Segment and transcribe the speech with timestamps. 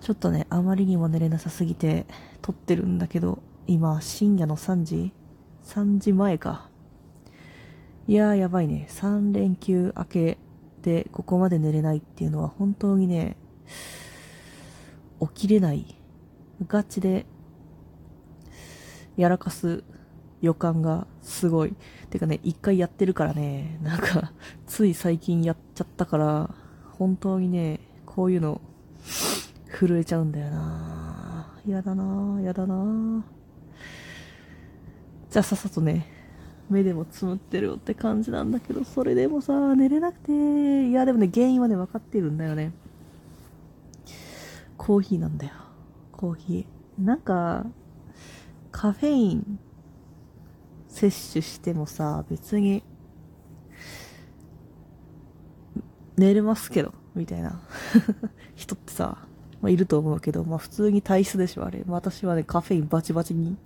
[0.00, 2.06] ちょっとね、あまりにも寝れなさすぎて
[2.40, 5.12] 撮ってるんだけど、今、深夜の3時
[5.64, 6.70] ?3 時前か。
[8.06, 8.86] いやー、やばいね。
[8.90, 10.38] 3連休明け
[10.82, 13.36] でここまで寝れないっていうのは本当にね、
[15.20, 15.96] 起きれない。
[16.66, 17.26] ガチで、
[19.16, 19.84] やらかす
[20.40, 21.74] 予感がすごい。
[22.08, 24.32] てかね、一回やってるからね、なんか、
[24.66, 26.54] つい最近やっちゃったから、
[26.98, 28.62] 本当にね、こういうの、
[29.80, 33.24] 震えちゃうんだよなやだなやだな
[35.30, 36.06] じゃあさっさとね、
[36.68, 42.72] 目でもつむってるよって感じなんだけど、それでもさ、寝れなくて、いやでもね、原因はね、分かってるんだよね。
[44.76, 45.52] コーヒーなんだよ。
[46.10, 47.04] コーヒー。
[47.04, 47.64] なんか、
[48.72, 49.60] カフェイン
[50.88, 52.82] 摂取してもさ、別に、
[56.16, 57.60] 寝れますけど、みたいな
[58.56, 59.29] 人ってさ、
[59.62, 61.82] まあ、いると思うけど、まあ普通に体質でしょ、あれ。
[61.86, 63.56] 私はね、カフェインバチバチに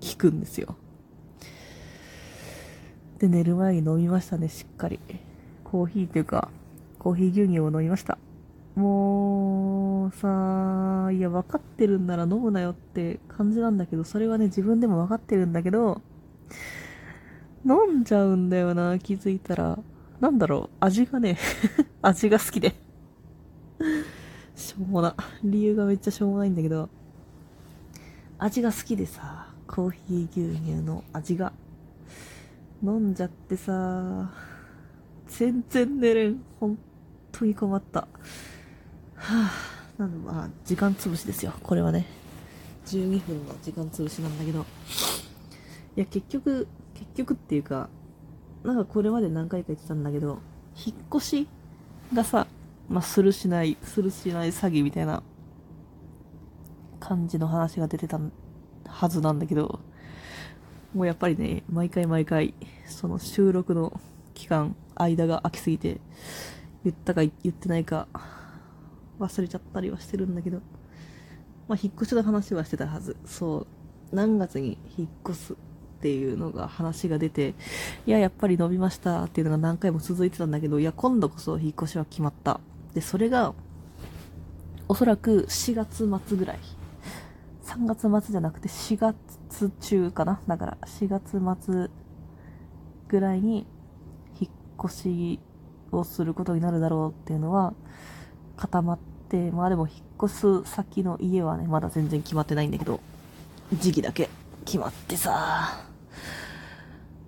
[0.00, 0.76] 効くんですよ。
[3.18, 5.00] で、寝る前に飲みましたね、しっかり。
[5.64, 6.48] コーヒーっていうか、
[6.98, 8.18] コーヒー牛乳を飲みました。
[8.74, 16.00] もう、さいや、分かってるんなら飲むなよって感じなんだけど、それはね、自分でも分かってるんだけど、
[17.66, 19.78] 飲んじゃうんだよな、気づいたら。
[20.20, 21.38] なんだろう、味がね
[22.02, 25.14] 味が好きでょうもな。
[25.42, 26.88] 理由がめっちゃしょうもないんだけど、
[28.38, 31.52] 味が好きでさ、コーヒー牛乳の味が。
[32.82, 34.30] 飲んじゃってさ、
[35.26, 36.40] 全然寝れん。
[36.60, 36.78] 本
[37.32, 38.00] 当に困った。
[38.00, 39.50] はぁ、あ、
[39.98, 41.52] なんでまあ、時間潰しですよ。
[41.62, 42.06] これはね。
[42.86, 44.60] 12分の時間潰しなんだけど。
[44.60, 47.88] いや、結局、結局っていうか、
[48.62, 50.38] なんかこれまで何回か言ってたんだけど、
[50.76, 51.48] 引っ越し
[52.14, 52.46] がさ、
[52.88, 55.22] まあ、するしない、するしない詐欺みたいな
[57.00, 58.18] 感じの話が出てた
[58.86, 59.80] はずなんだけど、
[60.94, 62.54] もうやっぱりね、毎回毎回、
[62.86, 64.00] その収録の
[64.34, 66.00] 期間、間が空きすぎて、
[66.84, 68.08] 言ったか言ってないか、
[69.18, 70.60] 忘れちゃったりはしてるんだけど、
[71.68, 73.16] まあ、引っ越しの話はしてたはず。
[73.26, 73.66] そ
[74.12, 74.16] う。
[74.16, 75.56] 何月に引っ越すっ
[76.00, 77.54] ていうのが話が出て、
[78.06, 82.60] いや、やっぱり伸びましたっていうのが何回も続いてたんだけど、いや、今度こそ引っ越しは決まった。
[82.94, 83.54] で、それが、
[84.88, 86.58] おそらく4月末ぐらい。
[87.64, 90.40] 3月末じゃなくて4月中かな？
[90.48, 91.90] だから4月末
[93.08, 93.66] ぐらいに
[94.40, 94.50] 引っ
[94.86, 95.40] 越し
[95.92, 97.74] をすることになるだろうっていうのは
[98.56, 103.00] 固まって、まあでも引っ越す先の家はね、まだ全然決まってないんだけど、
[103.74, 104.30] 時期だけ
[104.64, 105.30] 決まってさ、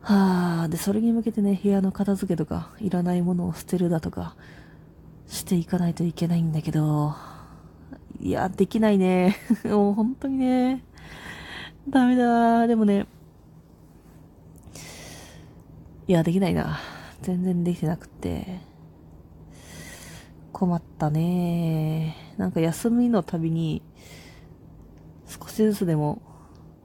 [0.00, 4.34] はあ、で、それに向けてね、部屋の片付けとか、いらないものを捨てるだとか、
[5.32, 7.14] していかないといけないんだけど、
[8.20, 9.34] いや、できないね。
[9.64, 10.84] もう本当にね。
[11.88, 12.66] ダメだ。
[12.66, 13.06] でもね。
[16.06, 16.78] いや、できないな。
[17.22, 18.60] 全然できてなくて。
[20.52, 22.14] 困ったね。
[22.36, 23.80] なんか休みのたびに、
[25.26, 26.20] 少しずつでも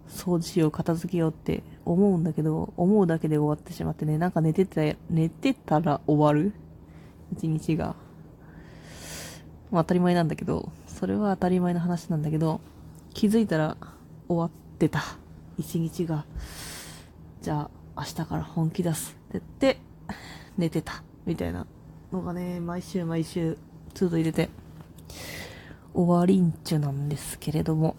[0.08, 6.54] 掃除を片付けようって思うんだけど、思うだけで終わってしまってね、なんか寝てた、寝てたら終わる？
[7.34, 8.07] 一日が。
[9.72, 12.62] まあ当たり前なんだけど、それは当たり前の話なんだけど、
[13.14, 13.78] 気づいたら
[14.28, 15.04] 終わってた。
[15.58, 16.26] 一日が。
[17.42, 19.18] じゃあ、明日から本気出す。
[19.36, 19.80] って言って、
[20.58, 21.04] 寝てた。
[21.26, 21.66] みたいな
[22.12, 23.58] のがね、毎週毎週
[23.94, 24.50] 続いてて、
[25.94, 27.96] 終わりんちゅなんですけれども。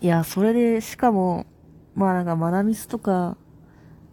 [0.00, 1.46] いや、それで、しかも、
[1.94, 3.36] まあなんかマナミスとか、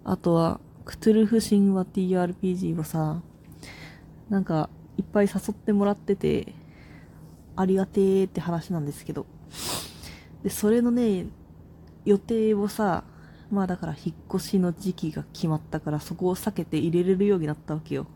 [0.03, 3.21] あとは、クトゥルフ神話 TRPG をさ、
[4.29, 6.53] なんか、いっぱい誘ってもらってて、
[7.55, 9.25] ありがてーって話なんですけど。
[10.43, 11.27] で、それのね、
[12.05, 13.03] 予定をさ、
[13.51, 18.07] まあだから引っ越しの時期が決まったからそこを避けて入れれるようになったわけよ。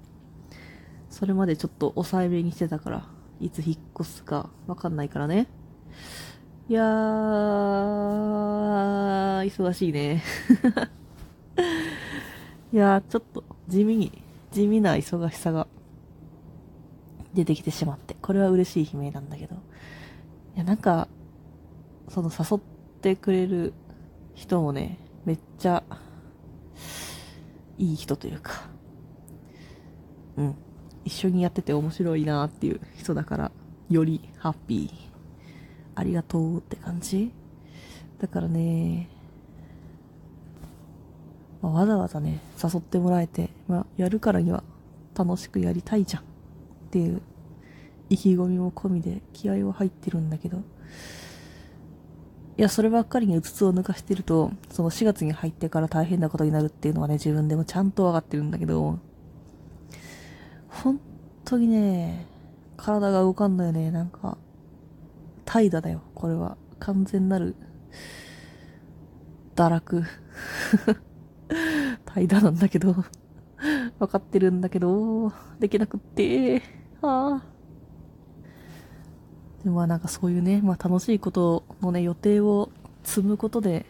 [1.09, 3.07] それまでちょっと抑えめにしてたから、
[3.39, 5.47] いつ引っ越すかわかんないからね。
[6.69, 6.87] いやー、
[9.45, 10.23] 忙しいね。
[12.72, 15.67] いやー、ちょっと地味に、地味な忙しさが
[17.33, 19.55] 出てきてしまって、これは嬉しい悲鳴なんだけど。
[20.55, 21.07] いや、なんか、
[22.09, 22.59] その誘っ
[23.01, 23.73] てくれる
[24.33, 25.83] 人もね、めっちゃ、
[27.78, 28.69] いい人というか、
[30.37, 30.55] うん。
[31.03, 33.51] 一緒にやってて面白いなっていう人だから、
[33.89, 35.11] よりハッピー。
[35.95, 37.31] ありがとうって感じ
[38.19, 39.09] だからね、
[41.61, 44.63] まあ、わざわざね、誘ってもらえて、まあ、やるからには
[45.16, 46.30] 楽しくやりたいじゃん。
[46.91, 47.22] っていう
[48.09, 50.58] 意気込みも込みで気合は入ってるんだけど、
[52.58, 58.99] いや、そればっかりにうつつを抜かしてると、その4月に入ってから大変なことになるっていうのはね、自分でもちゃんとわかってるんだけど、
[60.67, 60.99] 本
[61.46, 62.28] 当にね、
[62.76, 64.37] 体が動かんのよね、なんか、
[65.46, 66.58] 怠惰だよ、これは。
[66.79, 67.55] 完全なる、
[69.55, 70.03] 堕落。
[72.03, 72.94] 怠惰なんだけど、
[73.99, 77.43] わかってるんだけど、できなくって、ああ。
[79.63, 82.69] でもまあなんかそういうね、まあ楽しいことのね、予定を
[83.03, 83.85] 積むことで、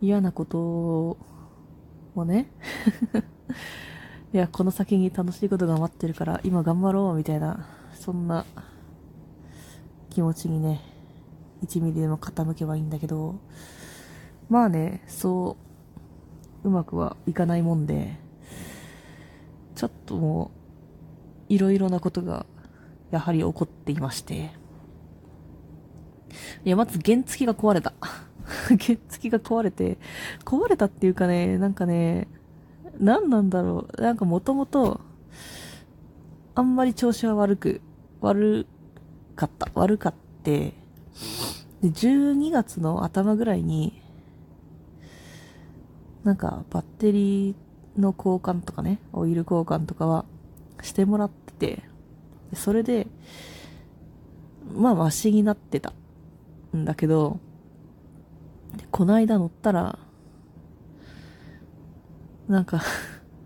[0.00, 0.58] 嫌なこと
[2.14, 2.48] をね、
[4.32, 8.44] いや、この先に楽しいことが待ってるから、今頑張ろう、みたいな、そんな
[10.10, 10.80] 気持ちにね、
[11.64, 13.36] 1ミリでも傾けばいいんだけど、
[14.48, 15.56] まあね、そ
[16.64, 18.18] う、うまくはいかないもんで、
[19.74, 20.57] ちょっともう、
[21.48, 22.46] いろいろなことが
[23.10, 24.50] やはり起こっていまして。
[26.64, 27.92] いや、まず原付が壊れた。
[28.68, 29.98] 原付が壊れて、
[30.44, 32.28] 壊れたっていうかね、なんかね、
[32.98, 34.02] 何なんだろう。
[34.02, 35.00] なんかもともと、
[36.54, 37.80] あんまり調子は悪く、
[38.20, 38.66] 悪
[39.36, 39.70] かった。
[39.74, 40.74] 悪かって、
[41.80, 44.02] で、12月の頭ぐらいに、
[46.24, 47.54] なんかバッテリー
[48.00, 50.24] の交換とかね、オイル交換とかは
[50.82, 51.82] してもらってて、
[52.54, 53.06] それで、
[54.74, 55.92] まあ、マシになってた
[56.76, 57.40] んだけど、
[58.90, 59.98] こないだ乗ったら、
[62.48, 62.82] なんか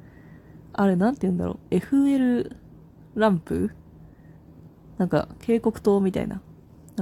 [0.73, 2.57] あれなんて言うんだろう、FL
[3.15, 3.71] ランプ？
[4.99, 6.41] なんか警告灯みたいな。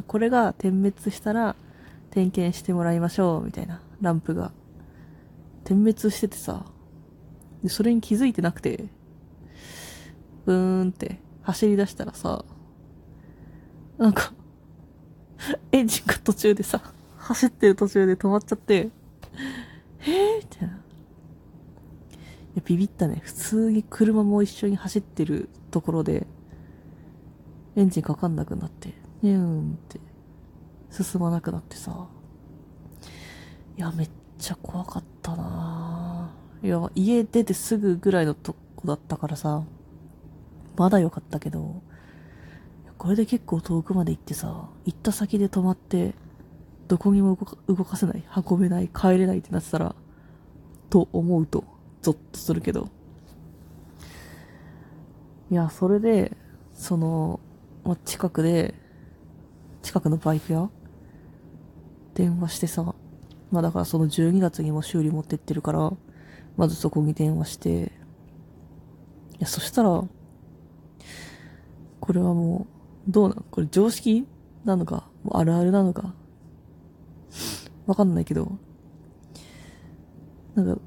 [0.06, 1.56] これが点滅したら
[2.10, 4.52] 点検してもらいましょうみたいなランプが。
[5.64, 6.64] 点滅しててさ、
[7.62, 8.86] でそれに気づいてなくて、
[10.44, 12.44] ブーンって走り出したらさ、
[13.98, 14.32] なんか
[15.72, 16.80] エンジンが途中でさ、
[17.16, 18.90] 走ってる途中で止まっちゃって、
[20.00, 20.38] えー？
[20.38, 20.74] みたいな。
[20.74, 20.78] い
[22.56, 23.20] や、ビビったね。
[23.22, 26.26] 普通に車も一緒に走ってるところで、
[27.76, 28.92] エンジンかかんなくなって、
[29.22, 30.00] ニューンって
[30.90, 32.08] 進まなくなってさ。
[33.76, 39.62] いや、めっちゃ怖かったなぁいや、家出てすぐぐらいのとこだったからさ、
[40.76, 41.82] まだ良かったけど、
[42.98, 46.14] これで結構遠くまで行ってさ、行った先で止まって、
[46.88, 49.94] どこにも動かせない、運べない、帰れないってなってたら、
[50.90, 51.64] と思うと、
[52.02, 52.88] ゾッとするけど。
[55.50, 56.36] いや、それで、
[56.74, 57.40] その、
[57.84, 58.74] ま、近くで、
[59.82, 60.70] 近くのバイク屋
[62.14, 62.94] 電話してさ、
[63.50, 65.92] まあだからその12月にも修理持ってってるから、
[66.56, 67.92] まずそこに電話して、
[69.38, 70.04] いや、そしたら、
[72.00, 72.66] これはも
[73.08, 74.26] う、どうなんこれ常識
[74.64, 76.14] なのかあるあるなのか
[77.86, 78.58] わかんないけど、
[80.54, 80.80] なんか、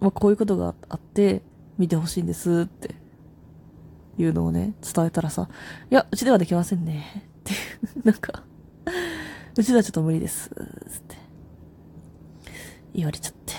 [0.00, 1.42] まあ、こういうことがあって、
[1.78, 2.94] 見てほしいんですって
[4.18, 5.48] いうのをね、伝えたらさ、
[5.90, 7.28] いや、うちではできませんね。
[7.40, 7.56] ってい
[8.00, 8.42] う、なんか、
[9.56, 10.48] うちではちょっと無理です。
[10.48, 11.16] つって。
[12.94, 13.52] 言われちゃって。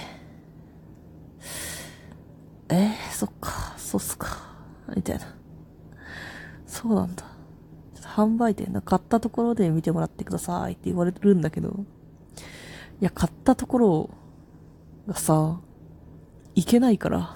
[2.69, 4.55] えー、そっか、そうっすか。
[4.95, 5.36] みたいな。
[6.77, 7.25] そうなんだ。
[8.03, 10.73] 販売店の買ったところで見てもらってください。
[10.73, 11.85] って言われるんだけど、
[13.01, 14.09] いや、買ったところ
[15.07, 15.59] がさ、
[16.53, 17.35] いけないから。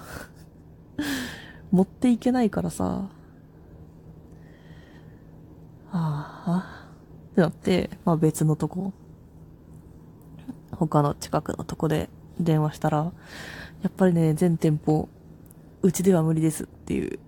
[1.72, 3.08] 持っていけないからさ、
[5.90, 6.86] ああ、
[7.32, 8.92] ってなって、まあ別のとこ、
[10.70, 13.12] 他の近くのとこで電話したら、
[13.82, 15.08] やっぱりね、全店舗、
[15.82, 17.18] うちでは無理ですっていう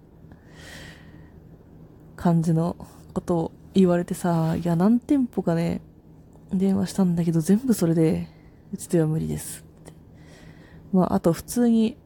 [2.25, 2.75] 感じの
[3.13, 5.83] ことを言われてさ、いや、何店舗かね、
[6.55, 8.29] 電話したんだけど、全部それで、
[8.73, 9.93] うちでは無理ですって。
[10.91, 11.99] まあ、あと普通に、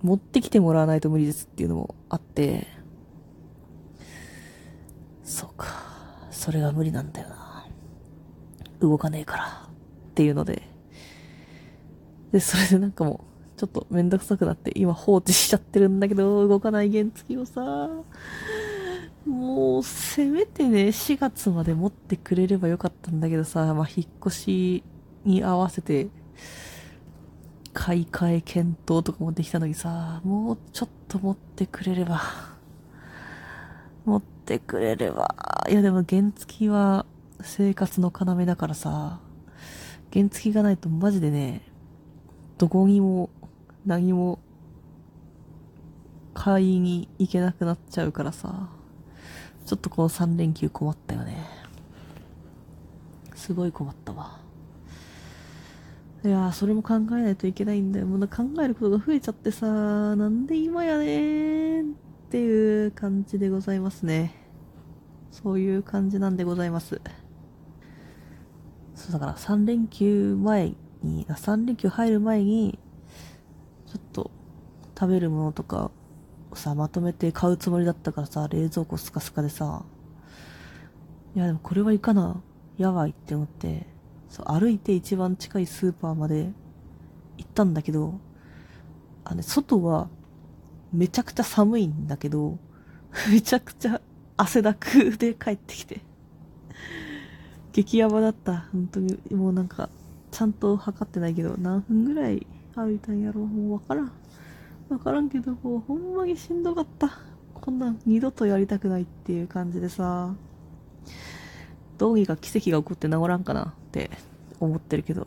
[0.00, 2.68] 持ってきてもらわないと無理ですっていうのもあって、
[5.24, 5.66] そうか、
[6.30, 7.66] それが無理なんだよな。
[8.78, 10.62] 動かねえから、っていうので、
[12.30, 13.24] で、それでなんかも
[13.56, 17.90] う、ちょっとめんどくさくなって、今放置しちゃってるんだけど、動かない原付をさ、
[19.28, 24.84] もう、せめてね、4月まで持ってくれればよかったんだけどさ、まあ、引っ越し
[25.24, 26.08] に合わせて、
[27.74, 32.22] 買い替え検討とかもできたのにさ、もうちょっと持ってくれれば、
[34.06, 35.34] 持ってくれれば、
[35.68, 37.04] いやでも原付は
[37.42, 39.20] 生活の要だからさ、
[40.10, 41.60] 原付がないとマジでね、
[42.56, 43.28] どこにも
[43.84, 44.38] 何も
[46.32, 48.70] 買いに行けなくなっちゃうからさ、
[49.68, 51.36] ちょっとこの3連休困ったよね。
[53.34, 54.40] すごい困ったわ。
[56.24, 58.06] いや、それも考えないといけないんだよ。
[58.06, 59.66] もう考えることが増えちゃってさ、
[60.16, 61.86] なんで今やねーっ
[62.30, 64.34] ていう感じでございますね。
[65.30, 67.02] そういう感じなんでございます。
[68.94, 70.72] そうだから3連休前
[71.02, 72.78] に、3連休入る前に、
[73.86, 74.30] ちょっと
[74.98, 75.90] 食べるものとか
[76.58, 79.84] さ、まとめて買うつもりだったからさ、冷蔵庫スカスカでさ、
[81.34, 82.42] いやでもこれはいかな、
[82.76, 83.86] やばいって思って、
[84.28, 86.50] そう、歩いて一番近いスーパーまで
[87.38, 88.20] 行ったんだけど、
[89.24, 90.08] あの、外は
[90.92, 92.58] めちゃくちゃ寒いんだけど、
[93.30, 94.00] めちゃくちゃ
[94.36, 96.00] 汗だくで帰ってきて。
[97.72, 98.68] 激ヤバだった。
[98.72, 99.88] 本当に、もうなんか、
[100.30, 103.46] ちゃんと測ってないけど、何分ぐらい歩いたんやろう。
[103.46, 104.12] もうわからん。
[104.88, 107.10] わからんけど、もうほんまにしんどかった。
[107.54, 110.34] こんなん二度とやりたくないっていう感じでさ、
[111.98, 114.10] どうにか奇跡が起こって治らんかなって
[114.60, 115.26] 思ってるけど、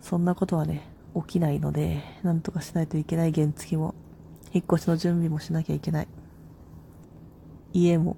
[0.00, 3.94] そんなことはね、起きないので、なんとかしないといけない原付も、
[4.52, 6.08] 引っ越しの準備もしなきゃいけない。
[7.72, 8.16] 家も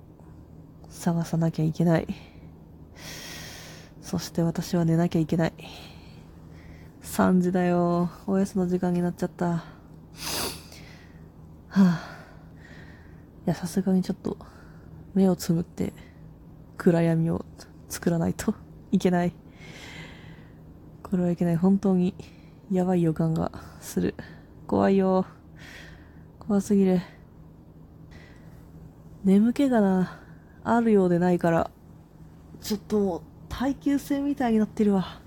[0.89, 2.07] 探さなきゃいけない。
[4.01, 5.53] そして私は寝なきゃいけない。
[7.03, 8.11] 3時だよ。
[8.27, 9.47] おやつの時間になっちゃった。
[9.47, 9.65] は
[11.69, 12.19] あ。
[13.47, 14.37] いや、さすがにちょっと、
[15.15, 15.93] 目をつむって、
[16.77, 17.45] 暗闇を
[17.89, 18.55] 作らないと
[18.93, 19.33] いけない。
[21.03, 21.57] これはいけない。
[21.57, 22.15] 本当に、
[22.71, 23.51] やばい予感が
[23.81, 24.15] する。
[24.67, 25.25] 怖いよ。
[26.41, 27.01] 怖すぎる。
[29.25, 30.21] 眠気がな、
[30.65, 31.71] あるようでないから、
[32.61, 35.21] ちょっともう、耐久性みたいになってるわ。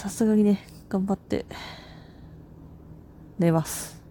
[0.00, 1.44] さすがにね、頑張って、
[3.38, 4.02] 寝ます。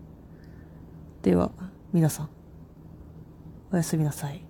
[1.23, 1.49] では、
[1.91, 2.29] 皆さん、
[3.71, 4.48] おやすみなさい。